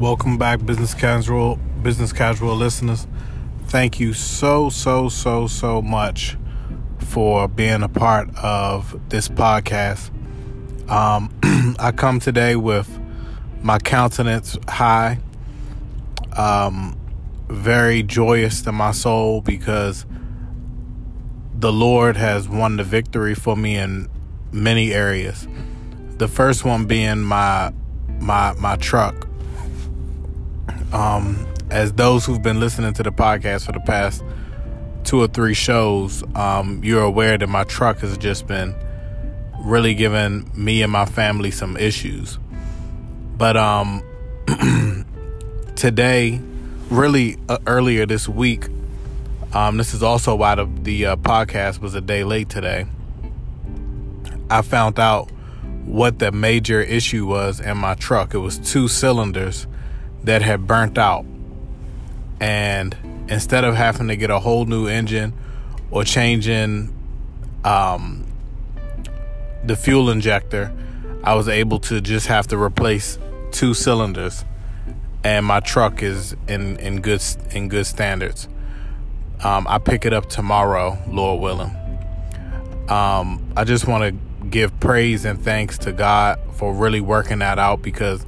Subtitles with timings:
[0.00, 3.06] Welcome back, business casual, business casual listeners.
[3.68, 6.36] Thank you so, so, so, so much
[6.98, 10.10] for being a part of this podcast.
[10.90, 11.32] Um,
[11.78, 12.90] I come today with
[13.62, 15.20] my countenance high,
[16.36, 16.98] um,
[17.48, 20.06] very joyous in my soul because
[21.56, 24.10] the Lord has won the victory for me in
[24.50, 25.46] many areas.
[26.18, 27.72] The first one being my
[28.18, 29.23] my my truck.
[30.94, 34.22] Um, as those who've been listening to the podcast for the past
[35.02, 38.76] two or three shows, um, you're aware that my truck has just been
[39.58, 42.38] really giving me and my family some issues.
[43.36, 44.04] But um,
[45.74, 46.40] today,
[46.90, 48.68] really uh, earlier this week,
[49.52, 52.86] um, this is also why the, the uh, podcast was a day late today.
[54.48, 55.28] I found out
[55.86, 58.32] what the major issue was in my truck.
[58.32, 59.66] It was two cylinders
[60.24, 61.24] that had burnt out.
[62.40, 62.96] And
[63.28, 65.32] instead of having to get a whole new engine
[65.90, 66.94] or changing
[67.64, 68.26] um,
[69.62, 70.72] the fuel injector,
[71.22, 73.18] I was able to just have to replace
[73.50, 74.44] two cylinders,
[75.22, 78.48] and my truck is in in good in good standards.
[79.42, 81.74] Um, I pick it up tomorrow, Lord willing.
[82.88, 87.58] Um, I just want to give praise and thanks to God for really working that
[87.58, 88.26] out because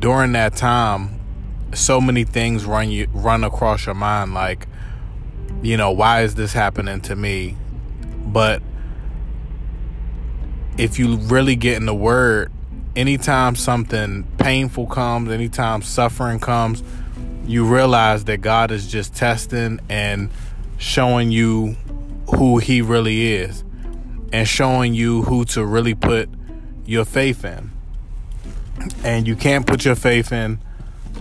[0.00, 1.20] during that time,
[1.74, 4.66] so many things run you run across your mind, like,
[5.62, 7.56] you know, why is this happening to me?
[8.26, 8.62] But
[10.78, 12.50] if you really get in the word,
[12.96, 16.82] anytime something painful comes, anytime suffering comes,
[17.46, 20.30] you realize that God is just testing and
[20.78, 21.76] showing you
[22.36, 23.64] who He really is
[24.32, 26.28] and showing you who to really put
[26.86, 27.70] your faith in.
[29.04, 30.58] And you can't put your faith in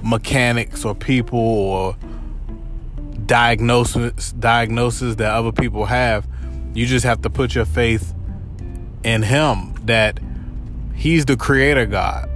[0.03, 1.95] mechanics or people or
[3.25, 6.27] diagnosis diagnosis that other people have.
[6.73, 8.13] You just have to put your faith
[9.03, 10.19] in him that
[10.93, 12.29] he's the creator God.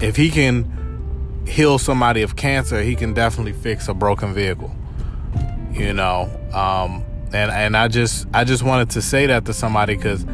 [0.00, 4.74] If he can heal somebody of cancer, he can definitely fix a broken vehicle.
[5.72, 9.96] You know, um, and and I just I just wanted to say that to somebody
[9.96, 10.26] because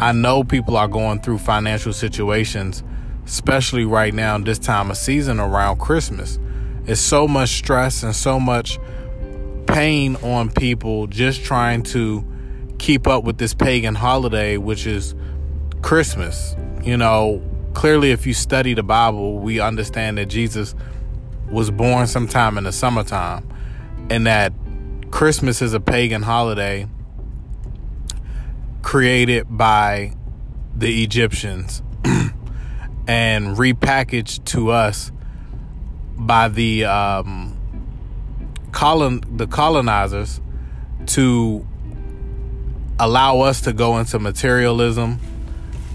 [0.00, 2.82] I know people are going through financial situations,
[3.26, 6.38] especially right now this time of season around Christmas.
[6.86, 8.78] It's so much stress and so much
[9.66, 12.24] pain on people just trying to
[12.78, 15.14] keep up with this pagan holiday, which is
[15.82, 16.54] Christmas.
[16.84, 17.42] You know,
[17.74, 20.76] clearly, if you study the Bible, we understand that Jesus
[21.50, 23.48] was born sometime in the summertime
[24.08, 24.52] and that
[25.10, 26.86] Christmas is a pagan holiday
[28.82, 30.12] created by
[30.76, 31.82] the Egyptians
[33.06, 35.12] and repackaged to us
[36.16, 37.56] by the um,
[38.72, 40.40] colon the colonizers
[41.06, 41.66] to
[42.98, 45.20] allow us to go into materialism,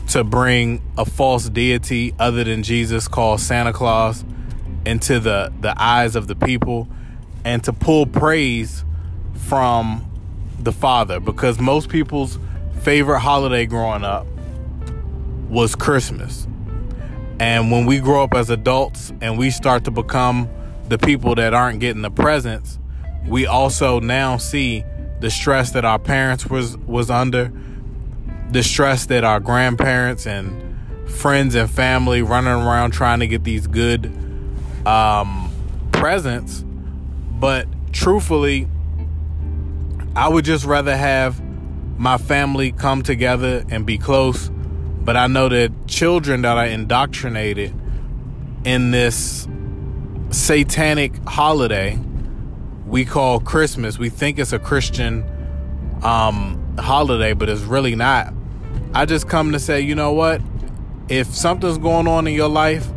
[0.08, 4.24] to bring a false deity other than Jesus called Santa Claus
[4.86, 6.88] into the, the eyes of the people,
[7.44, 8.86] and to pull praise
[9.34, 10.10] from
[10.60, 11.20] the Father.
[11.20, 12.38] Because most people's
[12.82, 14.26] favorite holiday growing up
[15.50, 16.48] was Christmas.
[17.42, 20.48] And when we grow up as adults and we start to become
[20.90, 22.78] the people that aren't getting the presents,
[23.26, 24.86] we also now see
[25.22, 27.52] the stress that our parents was was under,
[28.52, 33.66] the stress that our grandparents and friends and family running around trying to get these
[33.66, 34.06] good
[34.86, 35.52] um,
[35.92, 36.64] presents.
[37.40, 38.68] But truthfully,
[40.16, 41.42] I would just rather have
[41.98, 44.52] my family come together and be close.
[45.04, 47.74] But I know that children that are indoctrinated
[48.64, 49.48] in this
[50.30, 52.00] satanic holiday
[52.92, 53.98] we call Christmas.
[53.98, 55.24] We think it's a Christian
[56.04, 58.34] um, holiday, but it's really not.
[58.94, 60.42] I just come to say, you know what?
[61.08, 62.90] If something's going on in your life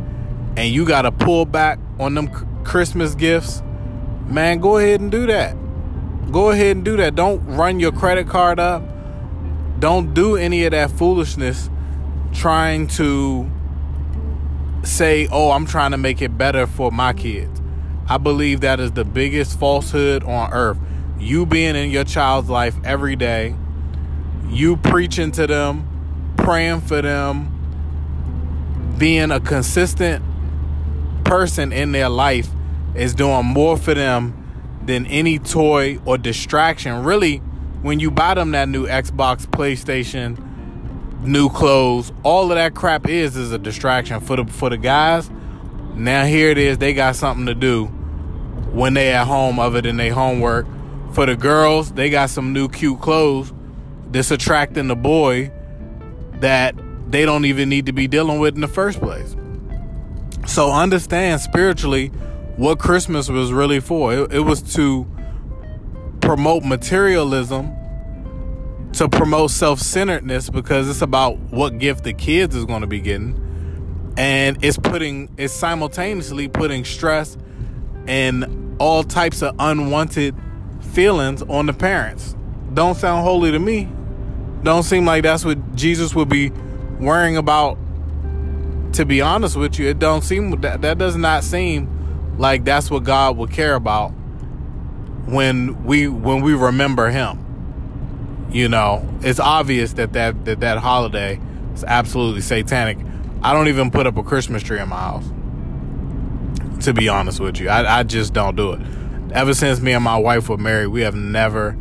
[0.57, 2.29] and you got to pull back on them
[2.65, 3.63] Christmas gifts,
[4.27, 5.57] man, go ahead and do that.
[6.33, 7.15] Go ahead and do that.
[7.15, 8.83] Don't run your credit card up.
[9.79, 11.71] Don't do any of that foolishness
[12.35, 13.51] trying to
[14.83, 17.61] say, oh, I'm trying to make it better for my kids.
[18.07, 20.79] I believe that is the biggest falsehood on earth.
[21.19, 23.57] You being in your child's life every day,
[24.51, 27.51] you preaching to them, praying for them,
[28.99, 30.23] being a consistent
[31.25, 32.49] person in their life
[32.95, 34.41] is doing more for them
[34.85, 37.03] than any toy or distraction.
[37.03, 37.39] Really,
[37.83, 40.39] when you buy them that new Xbox, PlayStation,
[41.25, 45.31] new clothes, all of that crap is is a distraction for the for the guys
[45.95, 47.87] Now here it is, they got something to do
[48.73, 50.67] when they at home other than their homework.
[51.13, 53.53] For the girls, they got some new cute clothes
[54.11, 55.53] that's attracting the boy
[56.41, 56.75] that
[57.09, 59.37] they don't even need to be dealing with in the first place.
[60.47, 62.09] So understand spiritually
[62.57, 64.13] what Christmas was really for.
[64.13, 65.07] It, it was to
[66.21, 67.73] promote materialism,
[68.95, 73.01] to promote self centeredness, because it's about what gift the kids is going to be
[73.01, 73.41] getting.
[74.17, 77.37] And it's putting, it's simultaneously putting stress
[78.07, 80.37] and all types of unwanted
[80.93, 82.37] feelings on the parents.
[82.73, 83.89] Don't sound holy to me.
[84.63, 86.51] Don't seem like that's what Jesus would be
[87.01, 87.79] worrying about.
[88.95, 92.91] To be honest with you, it don't seem that that does not seem like that's
[92.91, 94.11] what God would care about
[95.27, 97.44] when we when we remember Him.
[98.55, 101.41] You know, it's obvious that that that, that holiday
[101.75, 102.99] is absolutely satanic.
[103.43, 105.31] I don't even put up a Christmas tree in my house
[106.85, 107.69] to be honest with you.
[107.69, 108.81] I, I just don't do it.
[109.33, 111.77] Ever since me and my wife were married, we have never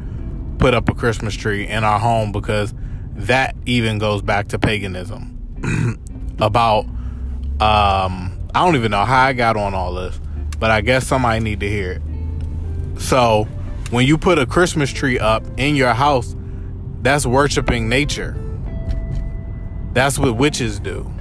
[0.57, 2.73] put up a Christmas tree in our home because
[3.15, 5.29] that even goes back to paganism.
[6.39, 6.85] About,
[7.59, 10.19] um, I don't even know how I got on all this,
[10.59, 12.01] but I guess somebody need to hear it.
[12.99, 13.47] So,
[13.91, 16.35] when you put a Christmas tree up in your house,
[17.03, 18.35] that's worshiping nature.
[19.91, 21.11] That's what witches do.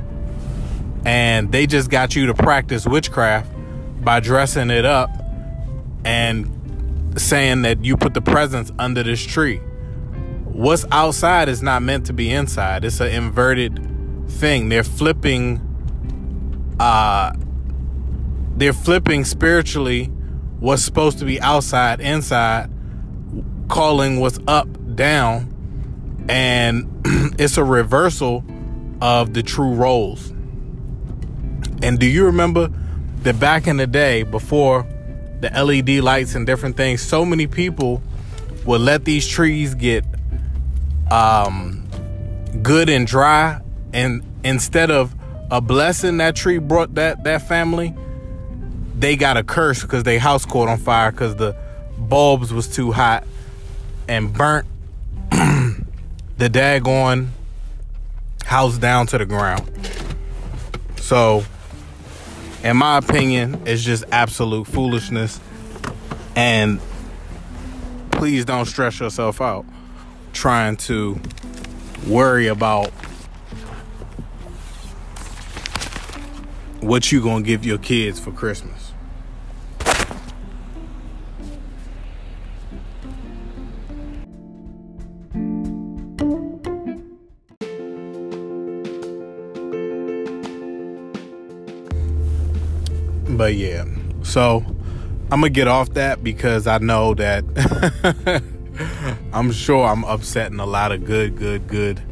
[1.04, 3.50] And they just got you to practice witchcraft
[4.02, 5.10] by dressing it up
[6.04, 9.58] and saying that you put the presents under this tree.
[10.44, 12.84] What's outside is not meant to be inside.
[12.84, 14.68] It's an inverted thing.
[14.68, 15.68] They're flipping
[16.80, 17.32] uh
[18.56, 20.06] they're flipping spiritually
[20.60, 22.70] what's supposed to be outside inside,
[23.68, 25.51] calling what's up down,
[26.28, 27.02] and
[27.38, 28.44] it's a reversal
[29.00, 30.30] of the true roles.
[31.82, 32.70] And do you remember
[33.22, 34.86] that back in the day, before
[35.40, 38.02] the LED lights and different things, so many people
[38.64, 40.04] would let these trees get
[41.10, 41.86] um,
[42.62, 43.60] good and dry,
[43.92, 45.14] and instead of
[45.50, 47.94] a blessing that tree brought that that family,
[48.96, 51.56] they got a curse because their house caught on fire because the
[51.98, 53.24] bulbs was too hot
[54.08, 54.66] and burnt
[56.42, 57.28] the daggone
[58.44, 59.62] house down to the ground.
[60.96, 61.44] So
[62.64, 65.38] in my opinion, it's just absolute foolishness.
[66.34, 66.80] And
[68.10, 69.64] please don't stress yourself out
[70.32, 71.20] trying to
[72.08, 72.88] worry about
[76.80, 78.81] what you gonna give your kids for Christmas.
[93.52, 93.84] Yeah,
[94.22, 94.64] so
[95.30, 98.42] I'm gonna get off that because I know that
[99.32, 102.02] I'm sure I'm upsetting a lot of good, good, good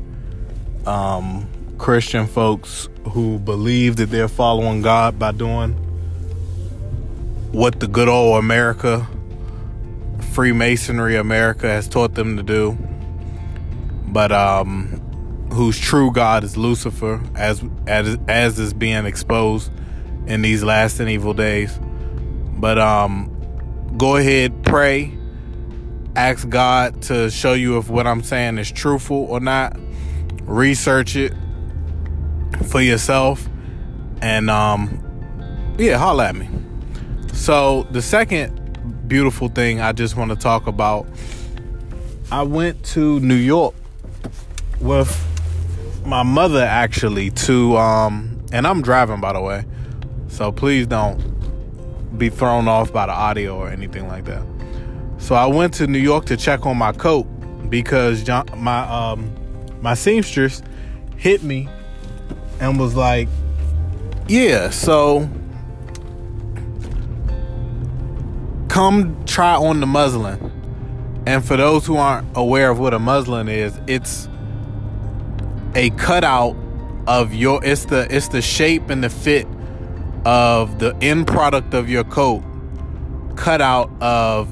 [0.86, 1.48] um,
[1.78, 5.72] Christian folks who believe that they're following God by doing
[7.52, 9.06] what the good old America,
[10.32, 12.78] Freemasonry America, has taught them to do.
[14.06, 19.70] But um, whose true God is Lucifer, as as as is being exposed
[20.30, 21.78] in these last and evil days.
[22.56, 23.36] But um
[23.98, 25.12] go ahead, pray,
[26.14, 29.76] ask God to show you if what I'm saying is truthful or not.
[30.42, 31.34] Research it
[32.66, 33.48] for yourself
[34.22, 35.04] and um
[35.78, 36.48] yeah, holla at me.
[37.32, 41.08] So the second beautiful thing I just want to talk about
[42.30, 43.74] I went to New York
[44.80, 45.26] with
[46.06, 49.64] my mother actually to um and I'm driving by the way
[50.30, 51.18] so please don't
[52.16, 54.42] be thrown off by the audio or anything like that.
[55.18, 57.24] So I went to New York to check on my coat
[57.68, 59.30] because my um,
[59.82, 60.62] my seamstress
[61.16, 61.68] hit me
[62.60, 63.28] and was like,
[64.28, 65.28] "Yeah, so
[68.68, 70.50] come try on the muslin."
[71.26, 74.28] And for those who aren't aware of what a muslin is, it's
[75.74, 76.56] a cutout
[77.06, 79.46] of your it's the it's the shape and the fit
[80.24, 82.42] of the end product of your coat
[83.36, 84.48] cut out of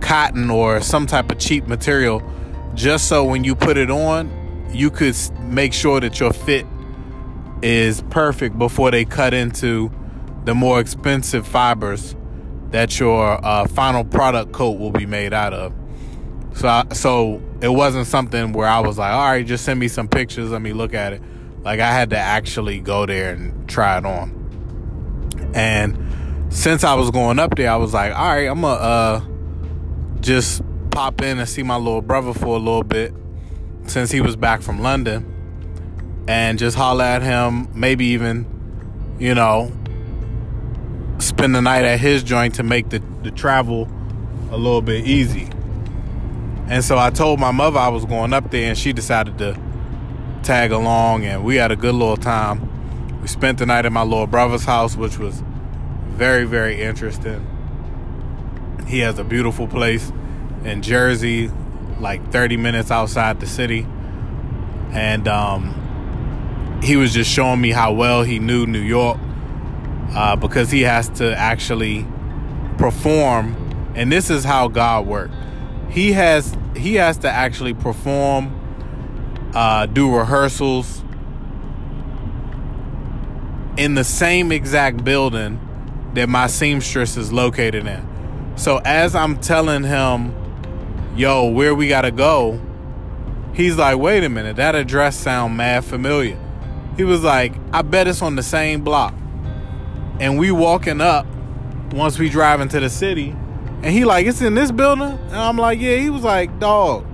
[0.00, 2.22] cotton or some type of cheap material
[2.74, 4.30] just so when you put it on
[4.70, 6.66] you could make sure that your fit
[7.62, 9.90] is perfect before they cut into
[10.44, 12.14] the more expensive fibers
[12.70, 15.74] that your uh, final product coat will be made out of.
[16.54, 19.88] So I, so it wasn't something where I was like all right just send me
[19.88, 20.50] some pictures.
[20.50, 21.22] Let me look at it
[21.62, 24.34] like I had to actually go there and try it on.
[25.54, 29.20] And since I was going up there, I was like, all right, I'm gonna uh,
[30.20, 33.12] just pop in and see my little brother for a little bit
[33.86, 35.34] since he was back from London
[36.28, 38.46] and just holler at him, maybe even,
[39.18, 39.72] you know,
[41.18, 43.88] spend the night at his joint to make the, the travel
[44.50, 45.48] a little bit easy.
[46.68, 49.58] And so I told my mother I was going up there, and she decided to
[50.42, 53.20] tag along, and we had a good little time.
[53.20, 55.42] We spent the night at my little brother's house, which was
[56.08, 57.46] very, very interesting.
[58.86, 60.12] He has a beautiful place
[60.64, 61.50] in Jersey,
[62.00, 63.86] like 30 minutes outside the city.
[64.92, 69.18] And um, he was just showing me how well he knew New York
[70.14, 72.06] uh, because he has to actually
[72.78, 73.54] perform.
[73.94, 75.34] And this is how God works
[75.90, 78.57] he has he has to actually perform,
[79.54, 81.02] uh, do rehearsals
[83.76, 85.60] in the same exact building
[86.14, 88.06] that my seamstress is located in.
[88.56, 90.34] So as I'm telling him,
[91.16, 92.60] "Yo, where we gotta go,"
[93.54, 96.38] he's like, "Wait a minute, that address sound mad familiar."
[96.96, 99.14] He was like, "I bet it's on the same block."
[100.20, 101.26] And we walking up
[101.92, 103.34] once we drive into the city
[103.82, 105.06] and he like, it's in this building?
[105.06, 105.96] And I'm like, yeah.
[105.96, 107.06] He was like, dog,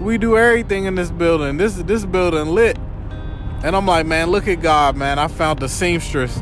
[0.00, 1.56] we do everything in this building.
[1.56, 2.78] This this building lit.
[3.64, 5.18] And I'm like, man, look at God, man.
[5.18, 6.40] I found the seamstress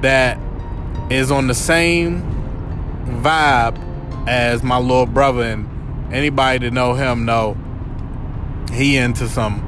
[0.00, 0.38] that
[1.10, 2.22] is on the same
[3.22, 3.78] vibe
[4.28, 5.42] as my little brother.
[5.42, 7.56] And anybody that know him know
[8.72, 9.62] he into some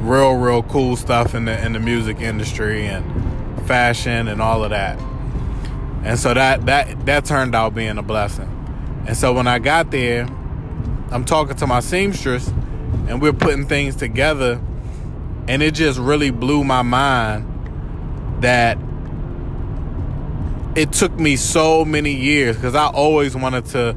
[0.00, 4.70] real, real cool stuff in the in the music industry and fashion and all of
[4.70, 4.98] that.
[6.04, 8.52] And so that that that turned out being a blessing.
[9.06, 10.26] And so when I got there,
[11.10, 12.48] I'm talking to my seamstress
[13.08, 14.60] and we're putting things together
[15.48, 18.78] and it just really blew my mind that
[20.74, 23.96] it took me so many years because I always wanted to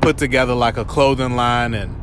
[0.00, 2.00] put together like a clothing line and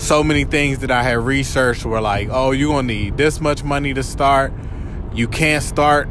[0.00, 3.64] so many things that I had researched were like, oh, you're gonna need this much
[3.64, 4.52] money to start.
[5.12, 6.08] You can't start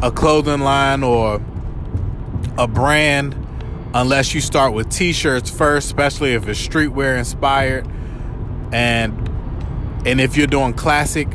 [0.00, 1.42] a clothing line or
[2.56, 3.41] a brand
[3.94, 7.86] unless you start with t-shirts first, especially if it's streetwear inspired.
[8.72, 9.28] And
[10.06, 11.28] and if you're doing classic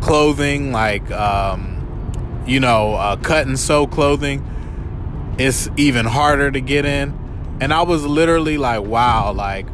[0.00, 4.44] clothing like um, you know, uh, cut and sew clothing,
[5.38, 7.16] it's even harder to get in.
[7.60, 9.66] And I was literally like, wow, like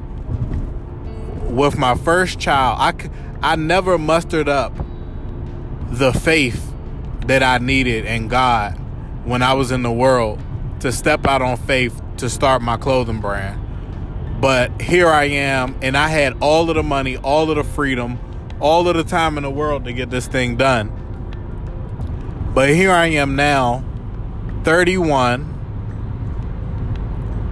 [1.44, 3.10] with my first child, I
[3.52, 4.72] I never mustered up
[5.90, 6.72] the faith
[7.26, 8.72] that I needed in God
[9.24, 10.40] when I was in the world
[10.80, 13.60] to step out on faith to start my clothing brand.
[14.40, 18.18] But here I am, and I had all of the money, all of the freedom,
[18.60, 20.92] all of the time in the world to get this thing done.
[22.54, 23.84] But here I am now,
[24.64, 25.50] 31,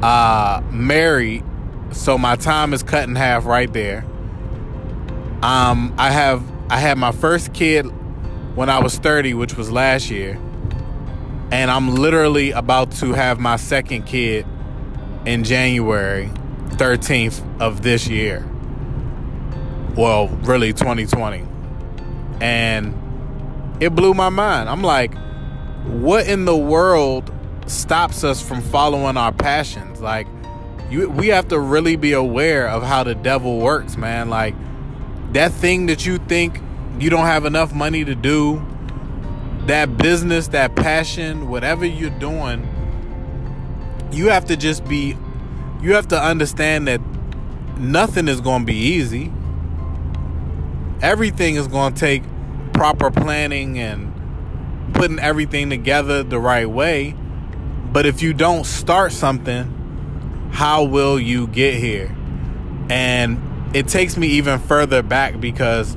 [0.02, 1.44] uh, married,
[1.92, 4.04] so my time is cut in half right there.
[5.42, 7.82] Um, I have I had my first kid
[8.54, 10.38] when I was 30, which was last year.
[11.50, 14.46] And I'm literally about to have my second kid
[15.24, 16.30] in January
[16.70, 18.48] 13th of this year.
[19.94, 21.46] Well, really 2020.
[22.40, 22.94] And
[23.80, 24.68] it blew my mind.
[24.68, 25.14] I'm like,
[25.84, 27.32] what in the world
[27.66, 30.00] stops us from following our passions?
[30.00, 30.26] Like,
[30.90, 34.28] you, we have to really be aware of how the devil works, man.
[34.28, 34.54] Like,
[35.32, 36.60] that thing that you think
[36.98, 38.64] you don't have enough money to do
[39.66, 42.68] that business, that passion, whatever you're doing,
[44.12, 45.16] you have to just be,
[45.80, 47.00] you have to understand that
[47.78, 49.32] nothing is going to be easy.
[51.00, 52.22] Everything is going to take
[52.72, 54.12] proper planning and
[54.94, 57.14] putting everything together the right way.
[57.92, 62.14] But if you don't start something, how will you get here?
[62.88, 63.40] And
[63.74, 65.96] it takes me even further back because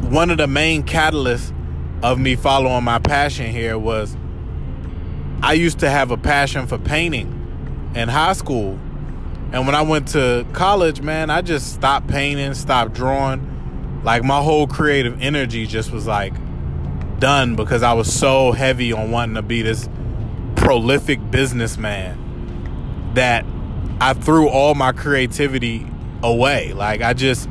[0.00, 1.52] one of the main catalysts
[2.02, 4.16] of me following my passion here was
[5.42, 8.78] I used to have a passion for painting in high school.
[9.52, 14.02] And when I went to college, man, I just stopped painting, stopped drawing.
[14.02, 16.34] Like my whole creative energy just was like
[17.20, 19.88] done because I was so heavy on wanting to be this
[20.56, 23.44] prolific businessman that
[24.00, 25.86] I threw all my creativity
[26.22, 26.72] away.
[26.72, 27.48] Like I just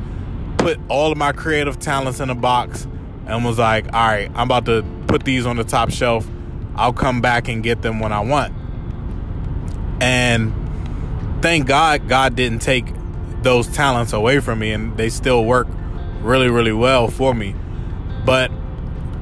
[0.58, 2.86] put all of my creative talents in a box
[3.26, 6.28] and was like, all right, I'm about to put these on the top shelf.
[6.76, 8.52] I'll come back and get them when I want.
[10.00, 10.52] And
[11.42, 12.86] thank God, God didn't take
[13.42, 15.68] those talents away from me and they still work
[16.20, 17.54] really, really well for me.
[18.24, 18.50] But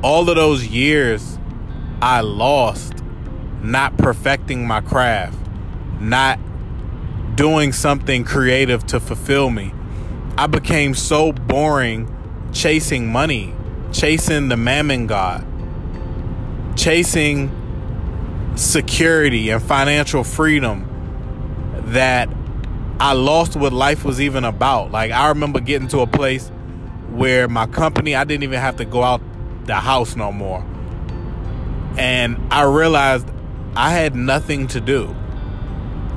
[0.02, 1.38] all of those years
[2.00, 2.94] I lost
[3.62, 5.38] not perfecting my craft,
[6.00, 6.38] not
[7.36, 9.72] doing something creative to fulfill me.
[10.36, 12.08] I became so boring
[12.52, 13.54] chasing money,
[13.92, 15.46] chasing the mammon god,
[16.76, 17.50] chasing
[18.56, 20.88] security and financial freedom
[21.86, 22.28] that
[23.00, 24.90] I lost what life was even about.
[24.90, 26.50] Like I remember getting to a place
[27.10, 29.20] where my company I didn't even have to go out
[29.64, 30.64] the house no more.
[31.98, 33.28] And I realized
[33.74, 35.14] I had nothing to do.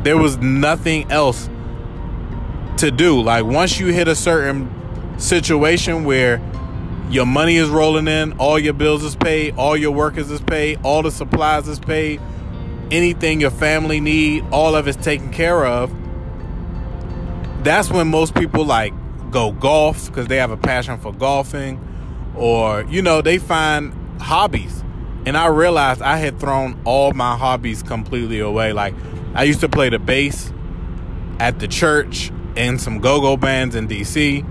[0.04, 1.50] There was nothing else
[2.78, 3.22] to do.
[3.22, 4.70] Like once you hit a certain
[5.20, 6.38] situation where
[7.10, 10.80] your money is rolling in, all your bills is paid, all your workers is paid,
[10.84, 12.20] all the supplies is paid,
[12.92, 15.94] anything your family need, all of it's taken care of.
[17.64, 18.94] That's when most people like
[19.32, 21.80] go golf because they have a passion for golfing
[22.36, 24.84] or you know, they find hobbies.
[25.26, 28.74] And I realized I had thrown all my hobbies completely away.
[28.74, 28.94] Like
[29.34, 30.52] I used to play the bass
[31.40, 34.46] at the church and some go-go bands in DC.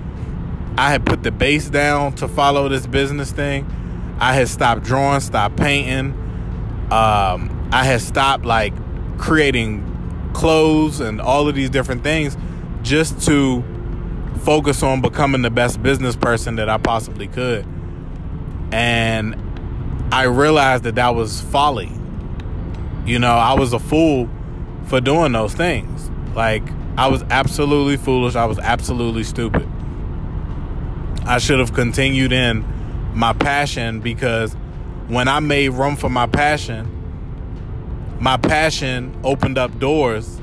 [0.76, 3.66] I had put the bass down to follow this business thing.
[4.18, 6.12] I had stopped drawing, stopped painting.
[6.90, 8.72] Um, I had stopped like
[9.18, 12.36] creating clothes and all of these different things
[12.82, 13.62] just to
[14.42, 17.66] focus on becoming the best business person that I possibly could.
[18.72, 19.36] And
[20.12, 21.90] I realized that that was folly.
[23.06, 24.28] You know, I was a fool
[24.86, 26.10] for doing those things.
[26.34, 26.62] Like,
[26.96, 28.34] I was absolutely foolish.
[28.34, 29.68] I was absolutely stupid.
[31.26, 32.64] I should have continued in
[33.14, 34.54] my passion because
[35.08, 36.90] when I made room for my passion,
[38.20, 40.40] my passion opened up doors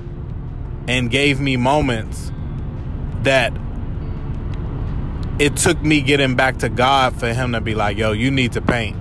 [0.88, 2.32] and gave me moments
[3.22, 3.54] that
[5.40, 8.54] it took me getting back to God for Him to be like, yo, you need
[8.54, 8.98] to paint.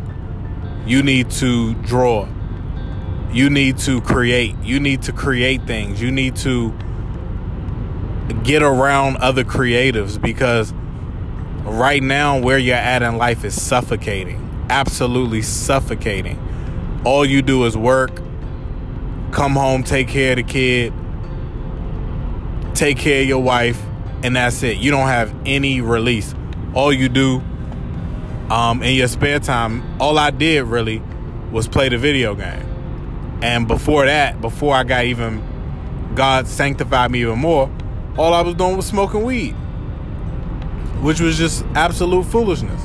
[0.87, 2.29] You need to draw.
[3.33, 4.57] You need to create.
[4.63, 6.01] You need to create things.
[6.01, 6.75] You need to
[8.43, 10.73] get around other creatives because
[11.65, 14.67] right now where you're at in life is suffocating.
[14.69, 16.39] Absolutely suffocating.
[17.05, 18.21] All you do is work,
[19.33, 20.93] come home, take care of the kid,
[22.75, 23.81] take care of your wife,
[24.23, 24.79] and that's it.
[24.79, 26.35] You don't have any release.
[26.75, 27.43] All you do
[28.51, 31.03] um, in your spare time, all I did really
[31.51, 32.67] was play the video game.
[33.43, 35.43] And before that, before I got even,
[36.15, 37.71] God sanctified me even more,
[38.19, 39.55] all I was doing was smoking weed,
[41.01, 42.83] which was just absolute foolishness.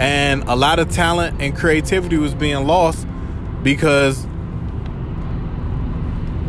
[0.00, 3.06] And a lot of talent and creativity was being lost
[3.62, 4.26] because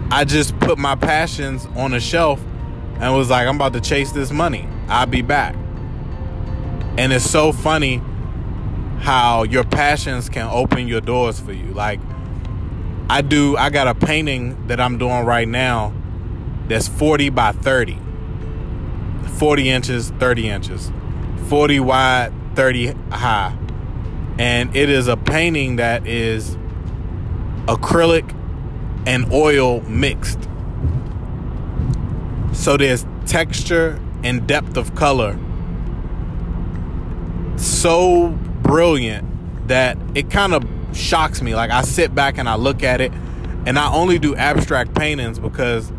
[0.10, 2.41] I just put my passions on a shelf
[3.00, 4.67] and was like, I'm about to chase this money.
[4.88, 5.56] I'll be back.
[6.98, 8.02] And it's so funny
[9.00, 11.74] how your passions can open your doors for you.
[11.74, 12.00] Like,
[13.10, 15.94] I do, I got a painting that I'm doing right now
[16.67, 17.98] that's 40 by 30.
[19.41, 20.91] 40 inches, 30 inches.
[21.47, 23.58] 40 wide, 30 high.
[24.38, 26.56] And it is a painting that is
[27.65, 28.36] acrylic
[29.08, 30.47] and oil mixed.
[32.54, 35.39] So there's texture and depth of color
[37.58, 39.27] so brilliant
[39.69, 40.63] that it kind of
[40.95, 41.56] shocks me.
[41.56, 43.12] Like I sit back and I look at it,
[43.65, 45.91] and I only do abstract paintings because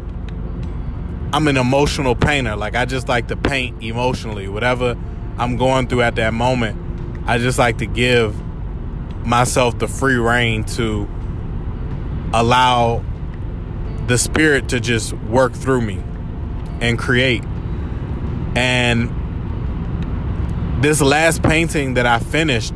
[1.33, 2.57] I'm an emotional painter.
[2.57, 4.49] Like I just like to paint emotionally.
[4.49, 4.99] Whatever
[5.39, 6.79] I'm going through at that moment,
[7.27, 8.39] I just like to give
[9.25, 11.09] myself the free reign to
[12.35, 13.03] allow
[14.07, 16.03] the spirit to just work through me
[16.83, 17.45] and create.
[18.55, 19.11] And
[20.83, 22.75] this last painting that I finished,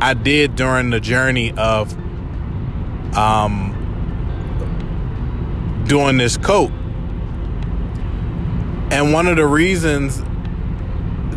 [0.00, 1.96] I did during the journey of
[3.16, 3.70] um,
[5.86, 6.70] doing this coat
[8.94, 10.22] and one of the reasons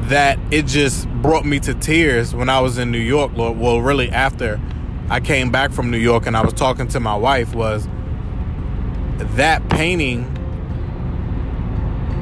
[0.10, 4.12] that it just brought me to tears when I was in New York, well, really
[4.12, 4.62] after
[5.10, 7.88] I came back from New York and I was talking to my wife, was
[9.18, 10.26] that painting.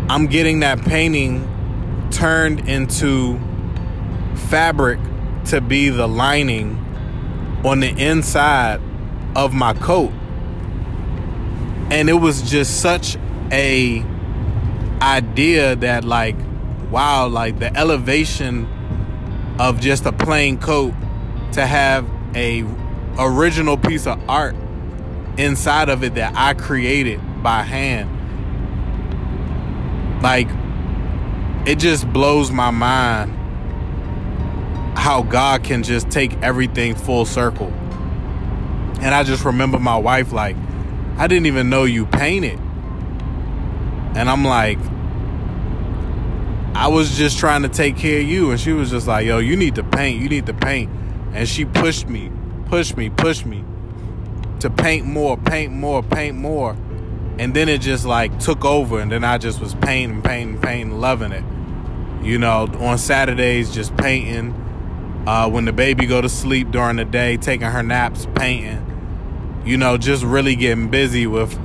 [0.09, 1.45] I'm getting that painting
[2.11, 3.37] turned into
[4.47, 5.01] fabric
[5.47, 6.77] to be the lining
[7.65, 8.79] on the inside
[9.35, 10.13] of my coat.
[11.91, 13.17] And it was just such
[13.51, 14.14] a
[15.05, 16.35] idea that like
[16.91, 18.67] wow like the elevation
[19.59, 20.93] of just a plain coat
[21.53, 22.65] to have a
[23.17, 24.55] original piece of art
[25.37, 28.11] inside of it that I created by hand
[30.21, 30.47] like
[31.67, 33.31] it just blows my mind
[34.97, 37.67] how God can just take everything full circle.
[39.01, 40.55] And I just remember my wife like,
[41.17, 42.59] I didn't even know you painted.
[44.15, 44.79] And I'm like,
[46.75, 48.51] I was just trying to take care of you.
[48.51, 50.21] And she was just like, yo, you need to paint.
[50.21, 50.91] You need to paint.
[51.33, 52.29] And she pushed me,
[52.65, 53.63] pushed me, pushed me
[54.59, 56.75] to paint more, paint more, paint more.
[57.39, 58.99] And then it just like took over.
[58.99, 61.45] And then I just was painting, painting, painting, loving it.
[62.21, 64.61] You know, on Saturdays, just painting.
[65.25, 69.61] Uh, when the baby go to sleep during the day, taking her naps, painting.
[69.65, 71.57] You know, just really getting busy with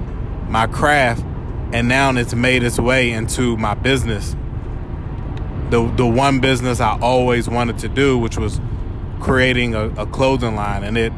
[0.48, 1.24] my craft.
[1.72, 4.36] And now it's made its way into my business.
[5.70, 8.60] The, the one business I always wanted to do, which was
[9.20, 10.82] creating a, a clothing line.
[10.82, 11.12] And it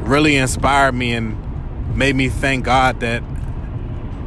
[0.00, 3.22] really inspired me and made me thank God that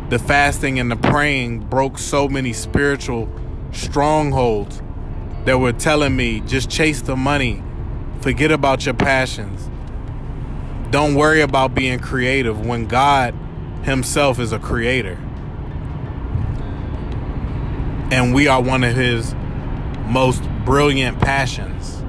[0.09, 3.29] the fasting and the praying broke so many spiritual
[3.71, 4.81] strongholds
[5.45, 7.63] that were telling me just chase the money,
[8.21, 9.69] forget about your passions.
[10.91, 13.33] Don't worry about being creative when God
[13.83, 15.17] Himself is a creator.
[18.15, 19.35] And we are one of His
[20.05, 22.01] most brilliant passions.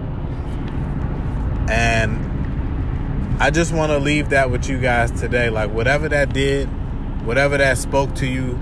[1.69, 5.51] And I just want to leave that with you guys today.
[5.51, 6.69] Like, whatever that did,
[7.27, 8.57] whatever that spoke to you,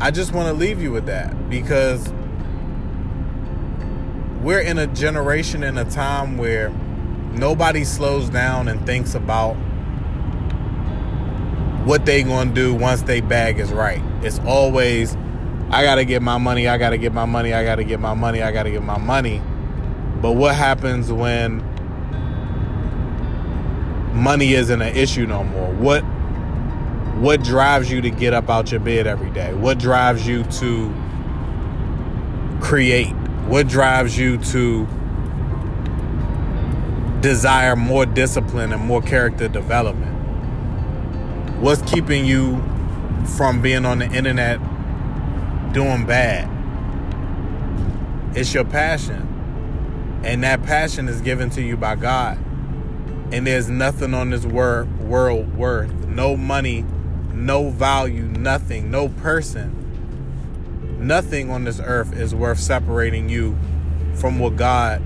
[0.00, 2.10] I just want to leave you with that because
[4.40, 6.70] we're in a generation in a time where
[7.34, 9.52] nobody slows down and thinks about
[11.84, 14.00] what they going to do once they bag is right.
[14.22, 15.14] It's always
[15.70, 17.84] I got to get my money, I got to get my money, I got to
[17.84, 19.42] get my money, I got to get my money.
[20.22, 21.58] But what happens when
[24.14, 25.72] money isn't an issue no more?
[25.72, 26.02] What
[27.16, 29.54] what drives you to get up out your bed every day?
[29.54, 30.94] What drives you to
[32.60, 33.12] create?
[33.46, 34.86] What drives you to
[37.20, 40.12] desire more discipline and more character development?
[41.60, 42.62] What's keeping you
[43.36, 44.60] from being on the internet
[45.76, 46.48] doing bad?
[48.34, 50.22] It's your passion.
[50.24, 52.38] And that passion is given to you by God.
[53.30, 56.86] And there's nothing on this wor- world worth, no money,
[57.34, 59.76] no value, nothing, no person,
[60.98, 63.54] nothing on this earth is worth separating you
[64.14, 65.02] from what God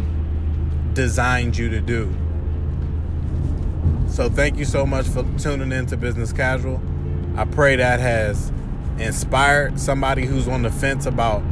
[0.94, 2.14] designed you to do.
[4.06, 6.80] So thank you so much for tuning in to Business Casual.
[7.36, 8.52] I pray that has
[9.00, 11.42] inspired somebody who's on the fence about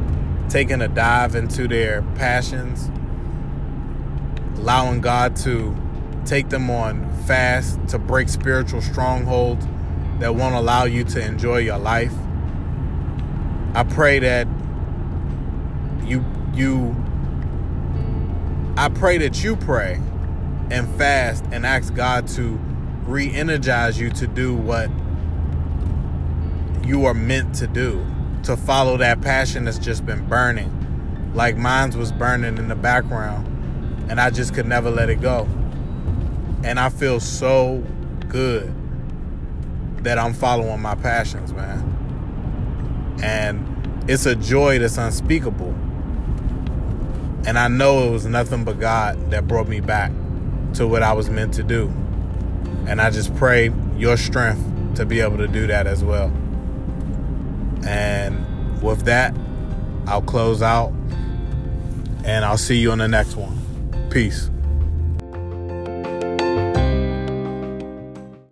[0.49, 2.89] taking a dive into their passions,
[4.59, 5.75] allowing God to
[6.25, 9.65] take them on fast to break spiritual strongholds
[10.19, 12.13] that won't allow you to enjoy your life.
[13.73, 14.47] I pray that
[16.03, 16.95] you you
[18.77, 20.01] I pray that you pray
[20.71, 22.59] and fast and ask God to
[23.05, 24.89] re-energize you to do what
[26.89, 28.03] you are meant to do,
[28.41, 31.31] to follow that passion that's just been burning.
[31.35, 33.45] Like mine's was burning in the background
[34.09, 35.47] and I just could never let it go.
[36.63, 37.85] And I feel so
[38.27, 38.73] good
[40.03, 43.17] that I'm following my passions, man.
[43.21, 45.75] And it's a joy that's unspeakable.
[47.45, 50.11] And I know it was nothing but God that brought me back
[50.73, 51.93] to what I was meant to do.
[52.87, 56.33] And I just pray your strength to be able to do that as well.
[57.85, 59.35] And with that,
[60.07, 60.91] I'll close out
[62.23, 63.57] and I'll see you on the next one.
[64.09, 64.49] Peace.